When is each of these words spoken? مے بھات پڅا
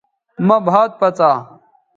مے 0.45 0.55
بھات 0.67 0.91
پڅا 0.99 1.31